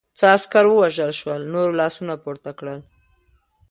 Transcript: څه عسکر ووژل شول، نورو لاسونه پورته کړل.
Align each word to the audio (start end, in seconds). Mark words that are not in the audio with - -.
څه 0.17 0.25
عسکر 0.35 0.65
ووژل 0.69 1.11
شول، 1.19 1.41
نورو 1.53 1.77
لاسونه 1.81 2.13
پورته 2.23 2.51
کړل. 2.59 2.79